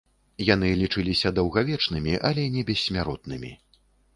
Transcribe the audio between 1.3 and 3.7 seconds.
даўгавечнымі, але не бессмяротнымі.